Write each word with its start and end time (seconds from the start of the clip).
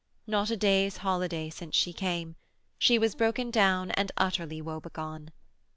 Not 0.25 0.49
a 0.49 0.57
day's 0.57 0.97
holiday 0.97 1.51
since 1.51 1.75
she 1.75 1.93
came. 1.93 2.35
She 2.79 2.97
was 2.97 3.13
broken 3.13 3.51
down 3.51 3.91
and 3.91 4.11
utterly 4.17 4.59
woebegone. 4.59 5.29